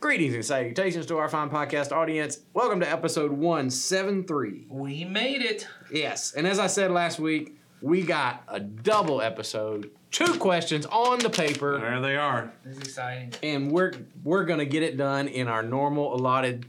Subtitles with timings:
[0.00, 2.38] Greetings and salutations to our fine podcast audience.
[2.54, 4.64] Welcome to episode 173.
[4.70, 5.68] We made it.
[5.92, 11.18] Yes, and as I said last week, we got a double episode, two questions on
[11.18, 12.50] the paper, There they are.
[12.64, 13.34] This is exciting.
[13.42, 13.92] and we're
[14.22, 16.64] we're gonna get it done in our normal allotted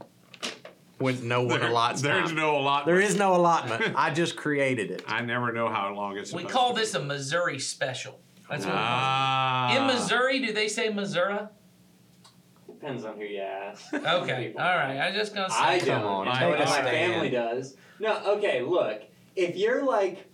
[1.00, 2.36] with no one There- allots there's time.
[2.36, 2.84] no allotment.
[2.98, 3.94] There is no allotment.
[3.96, 5.02] I just created it.
[5.08, 6.34] I never know how long it's.
[6.34, 6.80] We supposed call to be.
[6.82, 8.20] this a Missouri special.
[8.50, 9.72] That's what we call Ah.
[9.74, 9.80] it.
[9.80, 11.38] In Missouri, do they say Missouri?
[12.86, 13.92] Depends on who you ask.
[13.94, 15.00] Okay, all right.
[15.00, 15.56] I just gonna say.
[15.58, 16.28] I Come don't.
[16.28, 16.88] on, take a my stand.
[16.88, 17.76] family does.
[17.98, 19.02] No, okay, look.
[19.34, 20.24] If you're like,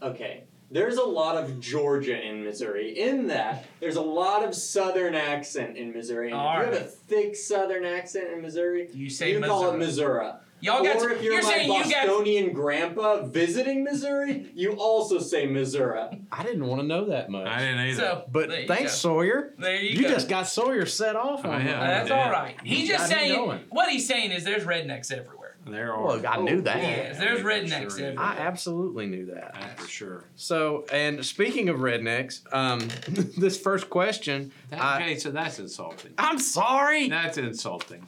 [0.00, 2.98] okay, there's a lot of Georgia in Missouri.
[2.98, 6.32] In that, there's a lot of Southern accent in Missouri.
[6.32, 9.78] And if you have a thick Southern accent in Missouri, You say you call it
[9.78, 10.30] Missouri.
[10.64, 10.84] Missouri.
[10.84, 11.02] Y'all got.
[11.02, 12.06] or if you're, you're my saying you got.
[12.06, 16.00] Bostonian grandpa visiting Missouri, you also say Missouri.
[16.32, 17.46] I didn't want to know that much.
[17.46, 18.00] I didn't either.
[18.00, 18.96] So, but there you thanks, go.
[18.96, 19.54] Sawyer.
[19.58, 20.08] There you, go.
[20.08, 21.66] You just got Sawyer set off I on am.
[21.66, 21.80] that.
[21.80, 22.24] That's Yeah.
[22.24, 22.56] all right.
[22.64, 23.36] He's You just got him saying.
[23.44, 23.60] going.
[23.70, 25.56] What he's saying is there's rednecks everywhere.
[25.66, 26.04] there are.
[26.04, 26.76] Well, I knew that.
[26.78, 28.06] Yes, there's for rednecks sure.
[28.06, 28.18] everywhere.
[28.18, 29.54] I absolutely knew that.
[29.58, 30.24] That's for sure.
[30.36, 32.80] So, and speaking of rednecks, um,
[33.38, 36.12] this first question, That, I- okay, so that's insulting.
[36.18, 37.08] I'm sorry.
[37.08, 38.06] That's insulting.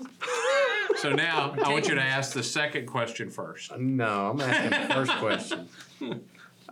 [1.02, 3.76] so now I want you to ask the second question first.
[3.78, 5.68] No, I'm asking the first question.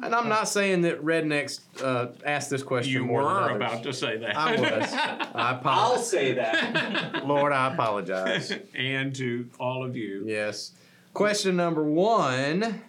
[0.02, 3.56] And I'm not saying that rednecks uh, ask this question You more than were others.
[3.56, 4.34] about to say that.
[4.34, 4.92] I was.
[4.94, 6.08] I I'll apologize.
[6.08, 7.26] say that.
[7.26, 8.50] Lord, I apologize.
[8.74, 10.24] and to all of you.
[10.26, 10.72] Yes.
[11.12, 12.82] Question number one.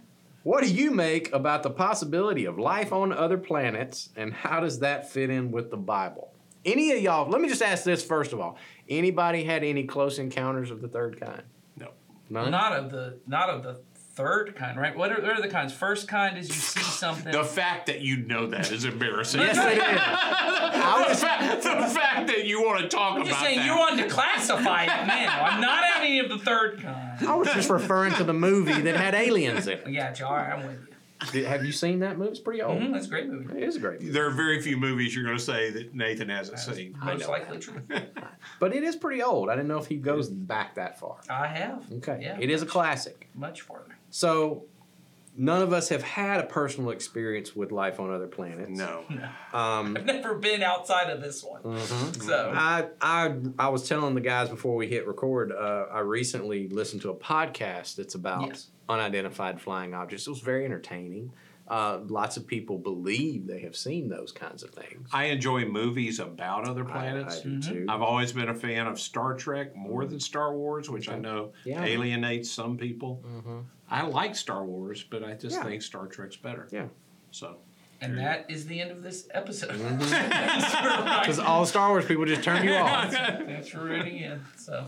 [0.43, 4.79] What do you make about the possibility of life on other planets, and how does
[4.79, 6.31] that fit in with the Bible?
[6.65, 8.57] Any of y'all, let me just ask this first of all.
[8.87, 11.43] Anybody had any close encounters of the third kind?
[11.77, 11.89] No.
[12.29, 12.51] None?
[12.51, 13.19] Not of the.
[13.25, 13.81] Not of the
[14.13, 14.95] third kind, right?
[14.95, 15.73] What are, what are the kinds?
[15.73, 17.31] First kind is you see something.
[17.31, 19.41] The fact that you know that is embarrassing.
[19.41, 19.81] yes, it is.
[19.83, 23.59] I the, was, fact, the fact that you want to talk I'm about just saying
[23.59, 23.65] that.
[23.65, 27.27] you wanted to classify it Man, I'm not any of the third kind.
[27.27, 29.83] I was just referring to the movie that had aliens in it.
[29.87, 30.25] I got you.
[30.25, 30.90] All right, I'm with you.
[31.31, 32.31] Did- have you seen that movie?
[32.31, 32.79] It's pretty old.
[32.81, 33.57] Mhm, that's a great movie.
[33.61, 34.11] It is a great movie.
[34.11, 36.95] there are very few movies you're going to say that Nathan hasn't seen.
[37.01, 37.29] I Most know.
[37.29, 37.81] likely true.
[38.59, 39.49] But it is pretty old.
[39.49, 41.17] I didn't know if he goes back that far.
[41.29, 41.85] I have.
[41.97, 42.19] Okay.
[42.21, 43.27] Yeah, it is a classic.
[43.35, 43.97] Much farther.
[44.09, 44.65] So,
[45.35, 48.77] none of us have had a personal experience with life on other planets.
[48.77, 49.03] No.
[49.53, 51.61] Um, I've never been outside of this one.
[51.63, 52.21] mhm.
[52.23, 56.69] So I, I, I was telling the guys before we hit record, uh, I recently
[56.69, 58.67] listened to a podcast that's about Yes.
[58.87, 60.25] unidentified flying objects.
[60.25, 61.33] It was very entertaining.
[61.71, 65.07] Uh, lots of people believe they have seen those kinds of things.
[65.13, 67.39] I enjoy movies about other planets.
[67.39, 67.65] I, do Mhm.
[67.67, 67.85] too.
[67.87, 71.53] I've always been a fan of Star Trek more than Star Wars, which I know
[71.63, 71.81] Yeah.
[71.85, 73.23] alienates some people.
[73.25, 73.63] Mhm.
[73.89, 75.63] I like Star Wars, but I just Yeah.
[75.63, 76.67] think Star Trek's better.
[76.71, 76.87] Yeah.
[77.31, 77.55] So
[78.01, 79.69] and that is the end of this episode.
[79.77, 80.05] Thanks
[80.73, 81.19] for right.
[81.21, 83.11] Because all Star Wars people just turn you off.
[83.11, 84.41] That's for rooting in.
[84.57, 84.87] So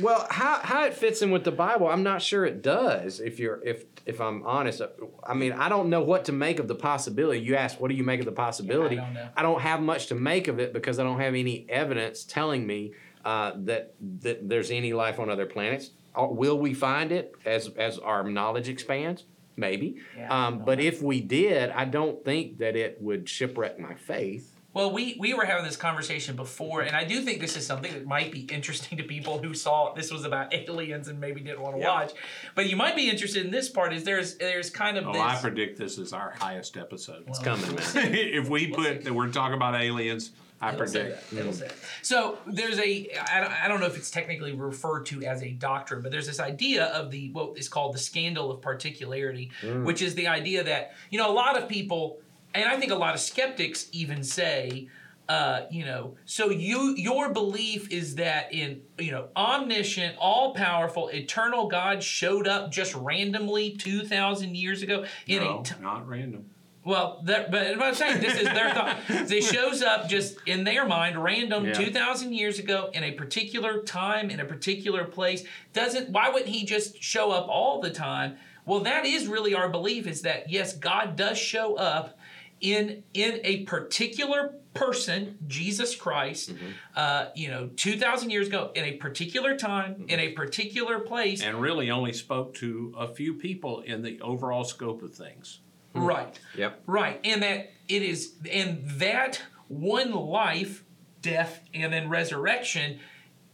[0.00, 3.20] Well, how, how it fits in with the Bible, I'm not sure it does.
[3.20, 4.82] If you're if if I'm honest,
[5.24, 7.40] I mean I don't know what to make of the possibility.
[7.40, 8.98] You asked, what do you make of the possibility?
[8.98, 9.28] I don't know.
[9.36, 12.66] I don't have much to make of it because I don't have any evidence telling
[12.66, 12.92] me
[13.24, 15.90] uh, that that there's any life on other planets.
[16.14, 19.24] Uh, Will we find it as as our knowledge expands?
[19.58, 19.96] Maybe.
[20.16, 20.84] Yeah, um, but know.
[20.84, 24.55] if we did, I don't think that it would shipwreck my faith.
[24.76, 27.90] Well, we, we were having this conversation before, and I do think this is something
[27.94, 31.62] that might be interesting to people who saw this was about aliens and maybe didn't
[31.62, 31.92] want to Yeah.
[31.92, 32.12] watch.
[32.54, 33.94] But you might be interested in this part.
[33.94, 35.22] Is there's there's kind of oh, this.
[35.22, 37.24] I predict this is our highest episode.
[37.26, 38.14] Well, coming, we'll man.
[38.14, 39.04] if we We'll put see.
[39.04, 41.30] that we're talking about aliens, I It'll say predict.
[41.30, 41.40] that.
[41.40, 41.70] It'll say.
[42.02, 45.52] So there's a I don't, I don't know if it's technically referred to as a
[45.52, 49.84] doctrine, but there's this idea of the what is called the scandal of particularity, mm.
[49.84, 52.18] which is the idea that you know a lot of people,
[52.56, 54.88] and I think a lot of skeptics even say.
[55.28, 61.08] Uh, you know, so you your belief is that in you know omniscient, all powerful,
[61.08, 66.06] eternal God showed up just randomly two thousand years ago in no, a t- not
[66.06, 66.48] random.
[66.84, 68.98] well, that, but I'm saying this is their thought.
[69.08, 71.72] It shows up just in their mind, random, Yeah.
[71.72, 75.42] two thousand years ago, in a particular time, in a particular place.
[75.72, 78.36] Doesn't why wouldn't he just show up all the time?
[78.64, 82.16] Well, that is really our belief: is that yes, God does show up
[82.60, 86.54] in in a particular person, Jesus Christ.
[86.54, 86.66] Mm-hmm.
[86.94, 90.10] Uh, you know, two thousand years ago, in a particular time, mm-hmm.
[90.10, 91.42] in a particular place.
[91.42, 95.60] And really only spoke to a few people in the overall scope of things.
[95.94, 96.04] Hmm.
[96.04, 96.40] Right.
[96.56, 96.82] Yep.
[96.86, 100.84] Right, and that it is, and that one life,
[101.22, 103.00] death, and then resurrection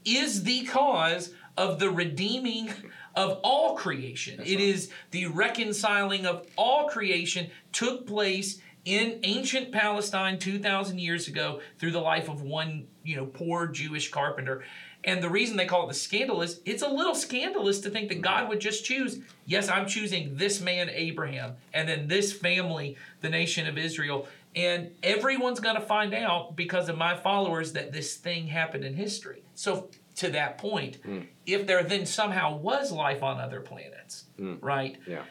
[0.04, 2.70] is the cause of the redeeming
[3.14, 4.40] of all creation.
[4.40, 11.60] It is the reconciling of all creation took place in ancient Palestine 2,000 years ago
[11.78, 14.64] through the life of one you know poor Jewish carpenter.
[15.04, 18.20] And the reason they call it the scandalous, it's a little scandalous to think that
[18.20, 23.28] God would just choose, yes, I'm choosing this man, Abraham, and then this family, the
[23.28, 24.28] nation of Israel.
[24.54, 28.94] And everyone's going to find out because of my followers that this thing happened in
[28.94, 29.42] history.
[29.54, 31.20] So, to that point, hmm.
[31.46, 34.56] if there then somehow was life on other planets, hmm.
[34.60, 34.98] right?
[35.06, 35.22] Yeah.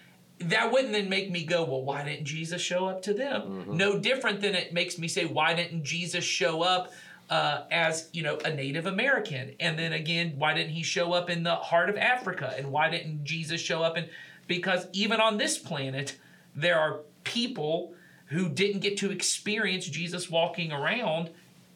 [0.46, 3.42] That wouldn't then make me go, well, why didn't Jesus show up to them?
[3.42, 3.78] Mm-hmm.
[3.78, 6.92] No different than it makes me say, why didn't Jesus show up
[7.30, 9.54] uh, as you know a Native American?
[9.60, 12.54] And then again, why didn't he show up in the heart of Africa?
[12.58, 14.06] And why didn't Jesus show up in?
[14.48, 16.18] Because even on this planet,
[16.56, 17.94] there are people
[18.28, 21.30] who didn't get to experience Jesus walking around.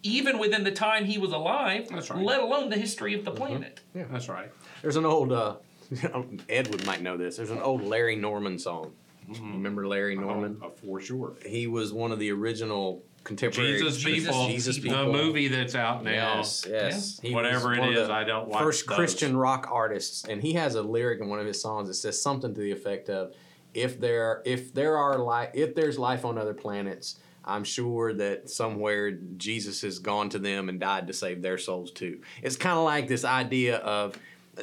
[0.04, 2.22] Even within the time he was alive, That's right.
[2.24, 3.44] let alone the history of the Mm-hmm.
[3.44, 3.80] planet.
[3.96, 4.52] Yeah, that's right.
[4.84, 5.56] There's an old uh,
[6.50, 7.38] Edward might know this.
[7.38, 8.94] There's an old Larry Norman song.
[9.30, 9.54] Mm-hmm.
[9.54, 10.26] Remember Larry uh-huh.
[10.26, 10.58] Norman?
[10.62, 11.34] Oh, for sure.
[11.46, 16.04] He was one of the original contemporary Jesus Jesus people, Jesus the movie that's out
[16.04, 16.38] now.
[16.38, 17.20] Yes, yes.
[17.22, 18.96] He was Whatever it one of is, the I don't watch First those.
[18.96, 22.22] Christian rock artists, and he has a lyric in one of his songs that says
[22.22, 23.34] something to the effect of,
[23.74, 28.50] "If there, if there are life, if there's life on other planets, I'm sure that
[28.50, 32.78] somewhere Jesus has gone to them and died to save their souls too." It's kind
[32.78, 34.18] of like this idea of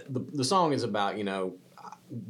[0.09, 1.55] the the song is about you know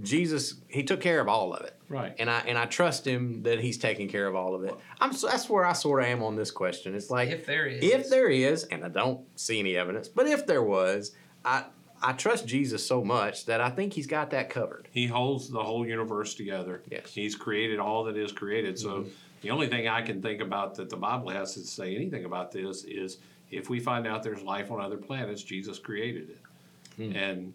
[0.02, 0.54] Jesus.
[0.68, 1.76] He took care of all of it.
[1.88, 2.14] Right.
[2.18, 4.74] And I and I trust him that he's taking care of all of it.
[5.00, 6.94] I'm so that's where I sort of am on this question.
[6.94, 7.82] It's like If there is.
[7.82, 11.12] if there is, and I don't see any evidence, but if there was,
[11.44, 11.64] I
[12.00, 14.88] I trust Jesus so much that I think he's got that covered.
[14.90, 16.82] He holds the whole universe together.
[16.90, 17.02] Yes.
[17.02, 17.20] Mm-hmm.
[17.20, 18.78] He's created all that is created.
[18.78, 19.06] So
[19.42, 22.52] the only thing I can think about that the Bible has to say anything about
[22.52, 23.18] this is
[23.50, 26.38] if we find out there's life on other planets, Jesus created it.
[26.96, 27.16] Hmm.
[27.16, 27.52] And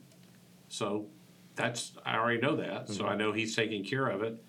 [0.70, 1.08] so
[1.56, 2.90] that's I already know that.
[2.90, 3.18] So I Mm-hmm.
[3.20, 4.44] know he's taking care of it.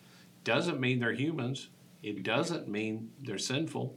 [0.45, 1.69] Doesn't mean they're humans.
[2.03, 3.97] It doesn't mean they're sinful.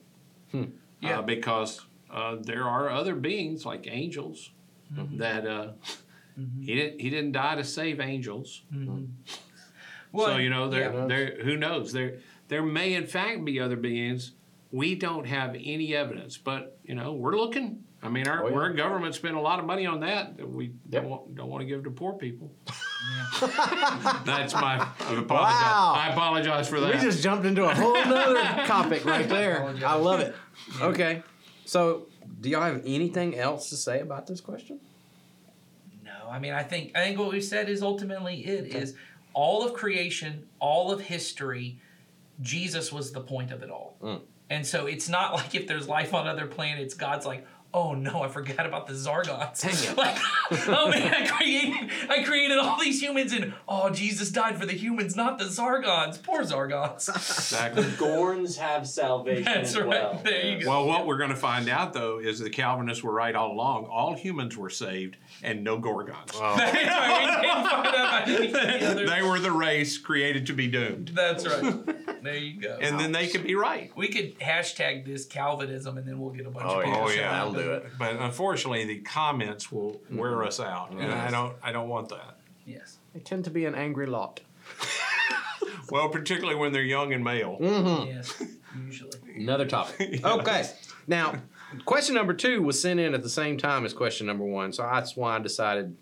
[0.51, 0.63] Hmm.
[1.01, 1.19] Yeah.
[1.19, 4.51] Uh, because uh, there are other beings like angels
[4.93, 5.17] Mm-hmm.
[5.19, 5.71] that uh,
[6.59, 8.63] he didn't he didn't die to save angels.
[10.11, 11.05] Well, so you know, there, yeah.
[11.05, 11.93] there, who knows?
[11.93, 12.17] There,
[12.49, 14.33] there may in fact be other beings.
[14.71, 17.83] We don't have any evidence, but you know, we're looking.
[18.03, 18.55] I mean, our, Oh, yeah.
[18.55, 20.37] our government spent a lot of money on that.
[20.37, 21.01] that We Yep.
[21.03, 22.51] don't, want, don't want to give to poor people.
[24.25, 24.77] That's my.
[24.99, 25.29] I apologize.
[25.29, 25.93] Wow.
[25.95, 26.95] I apologize for that.
[26.95, 29.57] We just jumped into a whole other topic right there.
[29.57, 29.83] Apologize.
[29.83, 30.35] I love it.
[30.81, 31.23] Okay,
[31.65, 32.07] so
[32.39, 34.79] do y'all have anything else to say about this question?
[36.03, 38.95] No, I mean, I think I think what we've said is ultimately it is
[39.33, 41.79] all of creation, all of history.
[42.41, 44.21] Jesus was the point of it all, Mm.
[44.49, 48.21] and so it's not like if there's life on other planets, God's like, oh no,
[48.21, 49.61] I forgot about the Zargons.
[49.61, 49.97] Dang it.
[49.97, 50.17] like,
[50.67, 54.73] oh man, I created I created all these humans, and oh Jesus died for the
[54.73, 56.21] humans, not the Zargons.
[56.21, 57.09] Poor Zargons.
[57.15, 57.83] exactly.
[57.83, 59.87] Gorns have salvation That's as right.
[59.87, 60.21] well.
[60.23, 60.69] There you go.
[60.69, 63.85] Well, what we're going to find out though is the Calvinists were right all along.
[63.85, 66.31] All humans were saved, and no Gorgons.
[66.31, 67.19] That's right.
[67.19, 68.47] We didn't find out about any
[68.85, 72.00] of the they were the race created to be doomed, That's right.
[72.21, 72.77] There you go.
[72.81, 73.91] and then they could be right.
[73.95, 76.99] We could hashtag this Calvinism and then we'll get a bunch Oh, of people.
[76.99, 77.05] yeah.
[77.07, 77.53] showing yeah, up.
[77.53, 77.85] that'll do it.
[77.99, 81.55] But unfortunately, the comments will wear us out, and I don't.
[81.63, 82.37] I don't want that.
[82.65, 82.97] Yes.
[83.13, 84.41] They tend to be an angry lot.
[85.89, 87.57] Well, particularly when they're young and male.
[87.59, 88.07] Mm-hmm.
[88.15, 88.41] Yes.
[88.85, 89.11] Usually.
[89.35, 90.21] Another topic.
[90.25, 90.65] Okay.
[91.05, 91.35] Now,
[91.85, 94.83] question number two was sent in at the same time as question number one, so
[94.83, 95.97] that's why I decided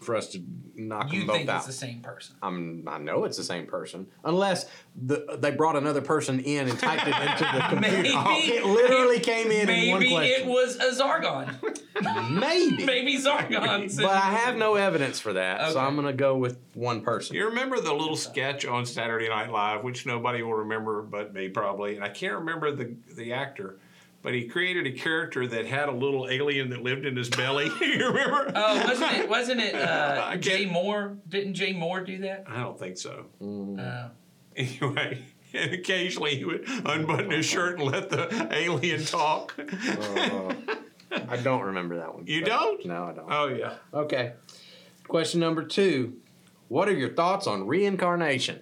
[0.00, 0.42] for us to
[0.76, 1.56] knock You them both think out.
[1.58, 2.36] it's the same person.
[2.42, 6.78] I'm, I know it's the same person, unless the, they brought another person in and
[6.78, 7.96] typed it into the computer.
[7.96, 11.52] Maybe oh, it literally came in in one Maybe it was a Zargon.
[12.30, 13.96] Maybe, Maybe Zargon.
[14.02, 17.34] but I have no evidence for that, so I'm gonna go with one person.
[17.34, 21.48] You remember the little sketch on Saturday Night Live, which nobody will remember but me
[21.48, 23.78] probably, and I can't remember the the actor,
[24.28, 27.64] but he created a character that had a little alien that lived in his belly.
[27.80, 28.52] you remember?
[28.54, 29.26] Oh, wasn't it?
[29.26, 31.16] Wasn't it uh, Jay Mohr?
[31.26, 32.44] Didn't Jay Mohr do that?
[32.46, 33.24] I don't think so.
[33.80, 34.10] Uh,
[34.54, 39.54] Anyway, and occasionally he would unbutton his shirt and let the alien talk.
[39.58, 40.52] Uh,
[41.10, 42.26] I don't remember that one.
[42.26, 42.84] You don't?
[42.84, 43.32] No, I don't.
[43.32, 43.76] Oh yeah.
[43.94, 44.34] Okay.
[45.06, 46.18] Question number two.
[46.68, 48.60] What are your thoughts on reincarnation?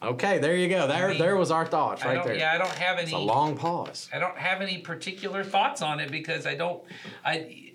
[0.00, 0.86] Okay, there you go.
[0.86, 2.34] There, mean, there was our thoughts I right there.
[2.36, 3.04] Yeah, I don't have any.
[3.06, 4.08] It's a long pause.
[4.12, 6.82] I don't have any particular thoughts on it because I don't.
[7.24, 7.72] I,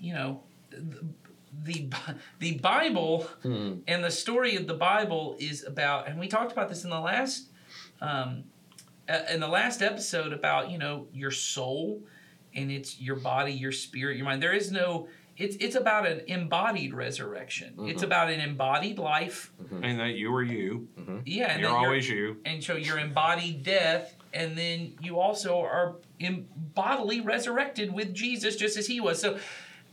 [0.00, 0.42] you know,
[1.64, 1.88] the
[2.38, 3.78] the Bible Hmm.
[3.88, 7.00] and the story of the Bible is about, and we talked about this in the
[7.00, 7.48] last,
[8.00, 8.44] um,
[9.08, 12.00] uh, in the last episode about you know your soul,
[12.54, 14.40] and it's your body, your spirit, your mind.
[14.42, 15.08] There is no.
[15.38, 17.74] It's it's about an embodied resurrection.
[17.74, 17.88] Mm-hmm.
[17.88, 19.52] It's about an embodied life.
[19.62, 19.84] Mm-hmm.
[19.84, 20.88] And that you are you.
[20.98, 21.18] Mm-hmm.
[21.24, 22.36] Yeah, and You're that always you.
[22.44, 28.56] and so your embodied death and then you also are in bodily resurrected with Jesus,
[28.56, 29.20] just as He was.
[29.20, 29.38] So,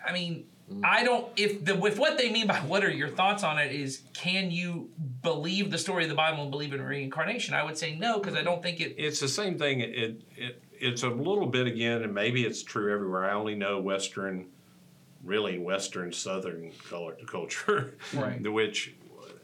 [0.06, 0.82] I mean, mm.
[0.84, 1.28] I don't.
[1.36, 4.52] If the if what they mean by what are your thoughts on it is, can
[4.52, 4.90] you
[5.22, 7.54] believe the story of the Bible and believe in reincarnation?
[7.54, 8.96] I would say no, because I don't think it.
[8.98, 9.80] It's the same thing.
[9.80, 13.26] It, it it's a little bit again, and maybe it's true everywhere.
[13.26, 14.48] I only know Western,
[15.26, 18.42] really Western Southern col- culture, Right.
[18.52, 18.94] which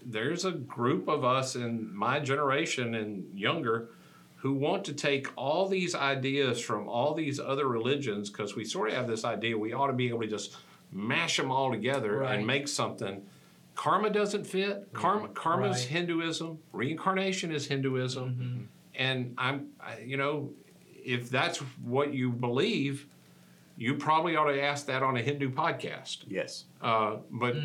[0.06, 3.90] there's a group of us in my generation and younger
[4.38, 8.90] who want to take all these ideas from all these other religions because we sort
[8.90, 10.56] of have this idea we ought to be able to just
[10.92, 12.36] mash them all together Right.
[12.38, 13.22] and make something.
[13.76, 14.82] Karma doesn't fit.
[14.88, 14.98] Mm-hmm.
[14.98, 15.88] Karma, karma's Right.
[15.90, 16.58] Hinduism.
[16.74, 18.30] Reincarnation is Hinduism.
[18.30, 18.62] Mm-hmm.
[18.96, 20.52] And I'm, I, you know,
[21.06, 23.08] if that's what you believe,
[23.82, 26.18] you probably ought to ask that on a Hindu podcast.
[26.28, 26.66] Yes.
[26.82, 27.56] Uh, but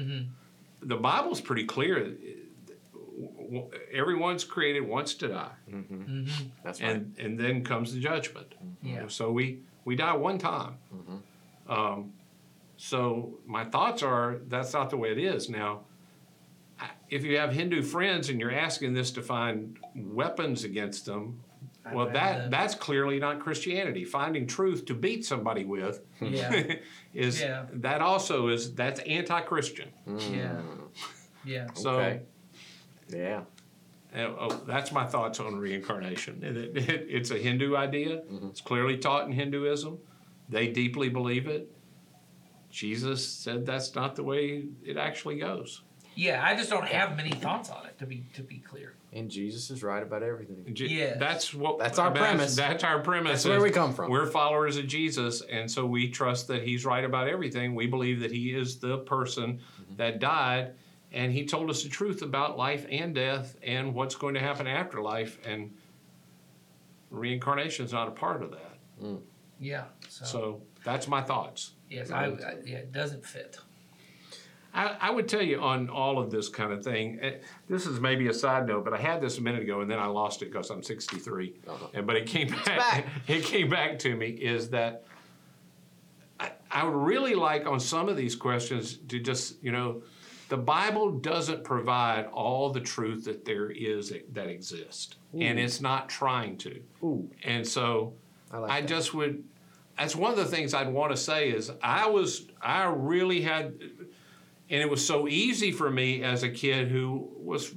[0.81, 2.15] the Bible's pretty clear.
[3.93, 5.51] Everyone's created once to die,
[6.65, 6.91] That's right.
[6.91, 8.55] and and then comes the judgment.
[8.83, 9.05] Yeah.
[9.09, 10.75] So we we die one time.
[11.69, 12.13] Um,
[12.77, 15.81] so my thoughts are that's not the way it is now.
[17.09, 21.41] If you have Hindu friends and you're asking this to find weapons against them,
[21.95, 22.51] well, that that.
[22.51, 24.05] that's clearly not Christianity.
[24.05, 26.75] Finding truth to beat somebody with Yeah.
[27.15, 27.67] is Yeah.
[27.75, 29.89] that also is that's anti-Christian.
[30.33, 30.61] Yeah.
[31.45, 31.67] Yeah.
[31.75, 32.21] So Okay.
[33.09, 33.43] Yeah.
[34.15, 36.43] uh, oh, that's my thoughts on reincarnation.
[36.43, 38.23] It- it- it's a Hindu idea.
[38.51, 39.99] It's clearly taught in Hinduism.
[40.49, 41.71] They deeply believe it.
[42.71, 45.83] Jesus said that's not the way it actually goes.
[46.15, 46.43] Yeah.
[46.45, 48.95] I just don't have many thoughts on it to be to be clear.
[49.17, 50.67] And Jesus is right about everything.
[50.75, 51.17] Je- Yes.
[51.19, 51.79] That's what.
[51.79, 52.55] That's our premise.
[52.55, 53.43] That's our premise.
[53.43, 54.11] That's where is we come from.
[54.11, 57.75] We're followers of Jesus, and so we trust that He's right about everything.
[57.75, 59.97] We believe that He is the person Mm-hmm.
[59.97, 60.73] that died,
[61.13, 64.67] and He told us the truth about life and death and what's going to happen
[64.67, 65.73] after life, and
[67.11, 69.19] reincarnation is not a part of that.
[69.59, 69.85] Yeah.
[70.09, 71.73] So, So that's my thoughts.
[71.89, 73.59] yes, I, I yeah, it doesn't fit.
[74.77, 77.19] I, I would tell you on all of this kind of thing.
[77.23, 77.37] eh,
[77.69, 79.99] This is maybe a side note, but I had this a minute ago and then
[79.99, 81.55] I lost it because I'm 63.
[81.67, 81.87] Uh-huh.
[81.95, 83.07] And but it came back, back.
[83.27, 84.29] It came back to me.
[84.29, 85.05] Is that
[86.39, 90.03] I, I would really like on some of these questions to just you know,
[90.49, 96.09] the Bible doesn't provide all the truth that there is that exists, and it's not
[96.09, 96.81] trying to.
[97.03, 97.29] Ooh.
[97.43, 98.13] And so
[98.53, 99.43] I like I just would.
[99.99, 103.75] That's one of the things I'd want to say is I was I really had,
[104.71, 107.75] and it was so easy for me as a kid who was,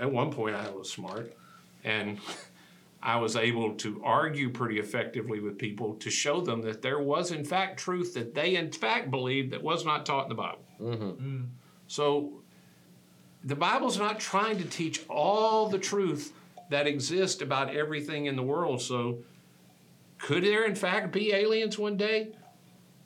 [0.00, 1.32] at one point I was smart,
[1.84, 2.18] and
[3.02, 7.32] I was able to argue pretty effectively with people to show them that there was
[7.32, 10.64] in fact truth that they in fact believed that was not taught in the Bible.
[10.80, 11.40] Mm-hmm.
[11.88, 12.32] So
[13.42, 16.32] the Bible's not trying to teach all the truth
[16.70, 18.80] that exists about everything in the world.
[18.80, 19.18] So
[20.18, 22.28] could there in fact be aliens one day?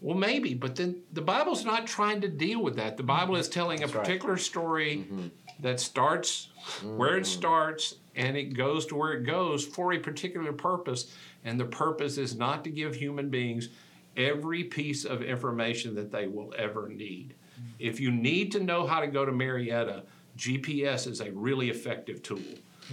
[0.06, 2.96] Well, maybe, but then the Bible's not trying to deal with that.
[2.96, 3.40] The Bible mm-hmm.
[3.40, 3.96] is telling a right.
[3.96, 5.26] particular story mm-hmm.
[5.58, 6.46] that starts
[6.84, 7.38] where it mm-hmm.
[7.38, 11.12] starts and it goes to where it goes for a particular purpose.
[11.44, 13.68] And the purpose is not to give human beings
[14.16, 17.34] every piece of information that they will ever need.
[17.80, 20.04] If you need to know how to go to Marietta,
[20.38, 22.38] GPS is a really effective tool.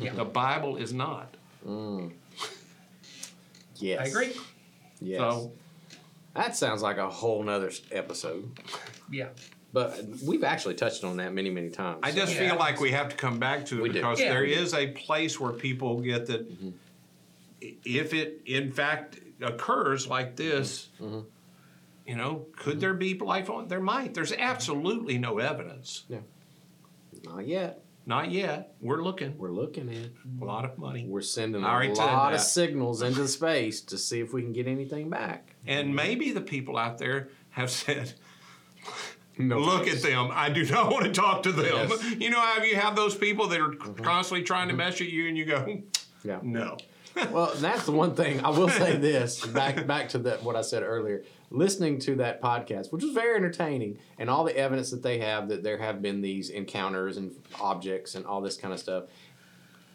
[0.02, 0.16] Yeah.
[0.16, 1.36] The Bible is not.
[1.64, 2.14] Mm.
[3.78, 4.00] Yes.
[4.00, 4.32] I agree.
[5.02, 5.20] Yes.
[5.20, 5.52] So
[6.36, 8.60] that sounds like a whole nother episode.
[9.12, 9.30] Yeah.
[9.72, 12.00] But we've actually touched on that many, many times.
[12.04, 12.50] I just Yeah.
[12.50, 14.62] feel like we have to come back to it We because Yeah, there we do.
[14.62, 16.70] is a place where people get that mm-hmm.
[17.64, 20.50] i- if it in fact occurs like mm-hmm.
[20.50, 21.22] this, mm-hmm.
[22.06, 23.68] you know, could there be life on?
[23.68, 24.14] There might.
[24.14, 26.04] There's absolutely no evidence.
[26.08, 26.20] Yeah.
[27.24, 27.83] Not yet.
[28.06, 28.76] Not yet.
[28.82, 29.38] We're looking.
[29.38, 30.10] We're looking at.
[30.42, 31.06] A lot of money.
[31.08, 34.68] We're sending I a lot of signals into space to see if we can get
[34.68, 35.56] anything back.
[35.66, 38.14] And maybe the people out there have said,
[39.38, 40.04] No Look thanks.
[40.04, 40.30] at them.
[40.34, 41.66] I do not want to talk to them.
[41.66, 41.92] Yes.
[41.94, 42.22] Mm-hmm.
[42.22, 45.28] You know how you have those people that are constantly trying to mess at you
[45.28, 45.82] and you go,
[46.24, 46.40] Yeah.
[46.44, 46.78] no.
[47.16, 48.98] Well, that's the one thing I will say.
[48.98, 51.24] This back back to that what I said earlier.
[51.50, 55.50] Listening to that podcast, which was very entertaining, and all the evidence that they have
[55.50, 59.06] that there have been these encounters and objects and all this kind of stuff.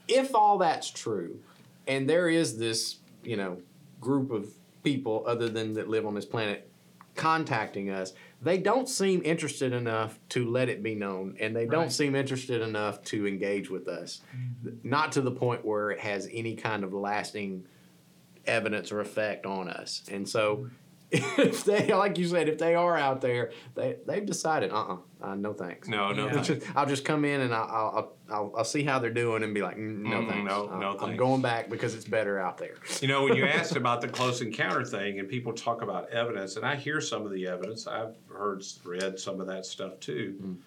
[0.07, 1.41] If all that's true,
[1.87, 3.59] and there is this, you know,
[4.01, 4.49] group of
[4.83, 6.71] people other than that live on this planet
[7.17, 11.83] contacting us, they don't seem interested enough to let it be known, and they don't
[11.85, 11.93] Right.
[11.93, 14.21] seem interested enough to engage with us.
[14.37, 14.89] Mm-hmm.
[14.89, 17.65] Not to the point where it has any kind of lasting
[18.47, 20.03] evidence or effect on us.
[20.11, 20.75] And so, mm-hmm.
[21.11, 25.35] if they, like you said, if they are out there, they they've decided, uh, uh
[25.37, 25.89] no thanks.
[25.89, 26.39] No, no, Yeah.
[26.39, 29.43] It's just- I'll just come in and I'll I'll, I'll, I'll see how they're doing
[29.43, 30.51] and be like, "Mm, no Mm, thanks.
[30.51, 32.75] no, Uh, no I'm going back because it's better out there.
[33.01, 36.57] You know, when you asked about the close encounter thing, and people talk about evidence,
[36.57, 40.59] and I hear some of the evidence, I've heard, read some of that stuff too.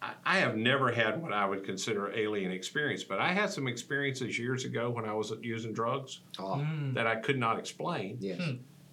[0.00, 3.66] I, I have never had what I would consider alien experience, but I had some
[3.66, 8.18] experiences years ago when I was using drugs Oh, that I could not explain.
[8.20, 8.40] yes.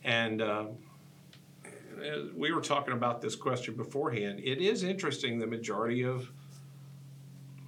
[0.04, 0.66] And uh,
[2.36, 4.40] we were talking about this question beforehand.
[4.44, 5.40] It is interesting.
[5.40, 6.32] The majority of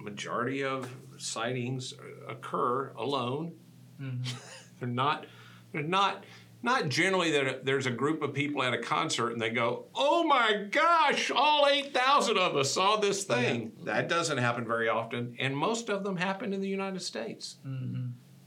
[0.00, 1.94] majority of sightings
[2.28, 3.52] occur alone.
[4.80, 5.26] they're not.
[5.72, 6.24] They're not.
[6.62, 10.24] Not generally that there's a group of people at a concert and they go, "Oh
[10.24, 15.36] my gosh, all eight thousand of us saw this thing." That doesn't happen very often,
[15.38, 17.58] and most of them happen in the United States.
[17.66, 17.80] Uh,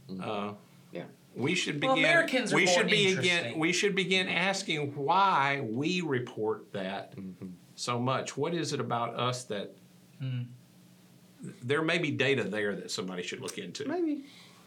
[0.09, 0.53] Yeah.
[1.37, 2.09] We should Well, begin.
[2.09, 3.57] Americans are we more should be again.
[3.59, 7.47] We should begin asking why we report that Mm-hmm.
[7.75, 8.35] so much.
[8.35, 9.75] What is it about us that?
[11.63, 13.87] There may be data there that somebody should look into.
[13.87, 14.23] Maybe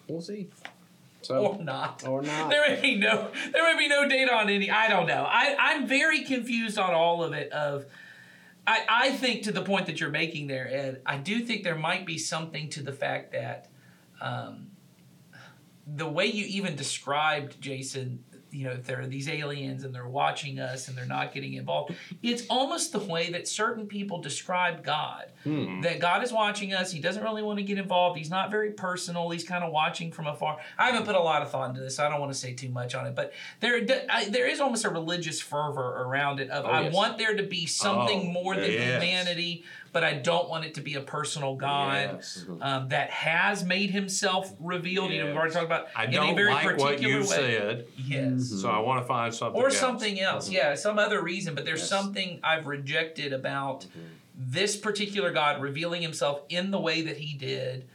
[0.06, 0.48] we'll see.
[0.64, 2.06] or So not.
[2.06, 2.50] or not.
[2.50, 5.26] There may be no there may be no data on any I don't know.
[5.28, 7.86] I, I'm very confused on all of it of
[8.66, 11.74] I, I think to the point that you're making there, Ed, I do think there
[11.76, 13.68] might be something to the fact that
[14.20, 14.69] um,
[15.86, 20.58] the way you even described Jason, you know, there are these aliens and they're watching
[20.58, 25.26] us and they're not getting involved, it's almost the way that certain people describe God.
[25.44, 25.80] Hmm.
[25.80, 28.72] That God is watching us, He doesn't really want to get involved, He's not very
[28.72, 30.58] personal, He's kind of watching from afar.
[30.76, 32.52] I haven't put a lot of thought into this, so I don't want to say
[32.52, 36.50] too much on it, but there, I, there is almost a religious fervor around it
[36.50, 36.92] of oh, I yes.
[36.92, 39.02] want there to be something Oh, more than yes.
[39.02, 42.44] humanity, but I don't want it to be a personal God Yes.
[42.48, 42.62] Mm-hmm.
[42.62, 45.10] um, that has made himself revealed.
[45.10, 47.22] You know, we've already talked about I in don't a very like what you way.
[47.24, 48.50] said, Yes.
[48.60, 49.60] so I want to find something.
[49.60, 49.76] Or else.
[49.78, 50.54] something else, mm-hmm.
[50.54, 51.88] yeah, some other reason, but there's Yes.
[51.88, 54.00] something I've rejected about mm-hmm.
[54.36, 57.88] this particular God revealing himself in the way that he did.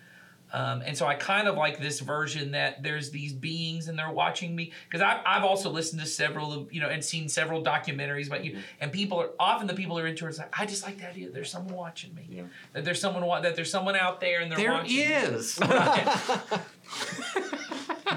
[0.56, 4.10] Um, and so I kind of like this version that there's these beings and they're
[4.10, 7.62] watching me because I've, I've also listened to several of you know and seen several
[7.62, 10.30] documentaries about you and people are often the people who are into it.
[10.30, 12.44] It's like I just like the idea there's someone watching me Yeah.
[12.74, 15.04] that there's someone wa- that there's someone out there and they're There watching me.
[15.04, 15.60] is.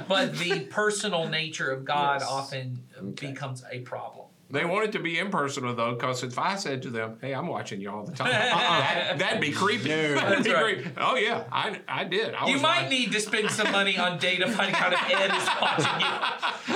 [0.08, 2.30] but the personal nature of God Yes.
[2.30, 3.28] often Okay.
[3.32, 4.26] becomes a problem.
[4.50, 7.48] They want it to be impersonal though, because if I said to them, "Hey, I'm
[7.48, 9.90] watching you all the time," that, that'd be creepy.
[9.90, 10.14] No.
[10.14, 10.74] that'd be right.
[10.76, 10.90] creepy.
[10.96, 12.32] Oh yeah, I, I did.
[12.34, 15.02] I You was might like- need to spend some money on data finding out if
[15.10, 16.00] Ed is watching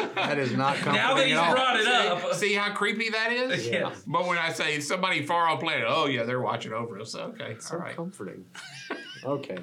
[0.05, 0.09] you.
[0.17, 1.55] That is not comforting Now that he's at all.
[1.55, 2.35] brought it up.
[2.35, 3.67] See how creepy that is?
[3.67, 3.95] Yeah.
[4.07, 7.15] But when I say somebody far off planet, oh yeah, they're watching over us.
[7.15, 7.97] Okay, So all right.
[7.97, 8.45] comforting.
[9.25, 9.57] Okay.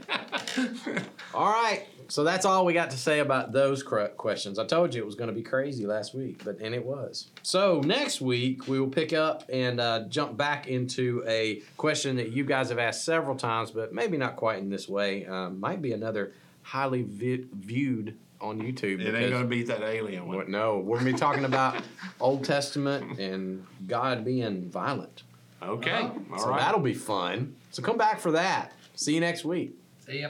[1.33, 1.85] all right.
[2.07, 4.57] So that's all we got to say about those cr- questions.
[4.57, 7.27] I told you it was going to be crazy last week, but and it was.
[7.43, 12.31] So next week we will pick up and uh, jump back into a question that
[12.31, 15.25] you guys have asked several times, but maybe not quite in this way.
[15.25, 16.33] Um, might be another
[16.63, 19.01] highly vi- viewed on YouTube.
[19.01, 20.37] It ain't gonna beat that alien one.
[20.37, 21.81] What- no, we're going to be talking about
[22.21, 25.23] Old Testament and God being violent.
[25.61, 26.19] Okay, Uh-huh.
[26.31, 26.59] all so right.
[26.59, 27.55] that'll be fun.
[27.71, 28.71] So come back for that.
[28.95, 29.75] See you next week.
[30.05, 30.29] See ya.